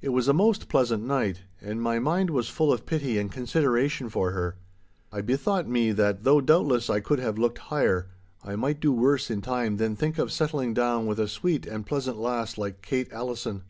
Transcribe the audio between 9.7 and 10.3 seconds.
than think of